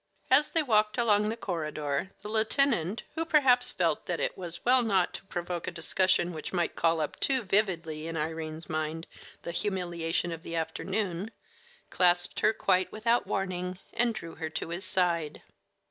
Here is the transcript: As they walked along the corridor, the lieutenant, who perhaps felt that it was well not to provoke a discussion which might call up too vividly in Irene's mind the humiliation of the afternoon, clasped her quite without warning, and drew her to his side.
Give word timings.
As 0.31 0.49
they 0.49 0.63
walked 0.63 0.97
along 0.97 1.29
the 1.29 1.37
corridor, 1.37 2.09
the 2.21 2.27
lieutenant, 2.27 3.03
who 3.13 3.23
perhaps 3.23 3.71
felt 3.71 4.07
that 4.07 4.19
it 4.19 4.35
was 4.35 4.65
well 4.65 4.81
not 4.81 5.13
to 5.13 5.25
provoke 5.25 5.67
a 5.67 5.71
discussion 5.71 6.31
which 6.33 6.51
might 6.51 6.75
call 6.75 6.99
up 6.99 7.19
too 7.19 7.43
vividly 7.43 8.07
in 8.07 8.17
Irene's 8.17 8.67
mind 8.67 9.05
the 9.43 9.51
humiliation 9.51 10.31
of 10.31 10.41
the 10.41 10.55
afternoon, 10.55 11.29
clasped 11.91 12.39
her 12.39 12.51
quite 12.51 12.91
without 12.91 13.27
warning, 13.27 13.77
and 13.93 14.15
drew 14.15 14.33
her 14.33 14.49
to 14.49 14.69
his 14.69 14.85
side. 14.85 15.43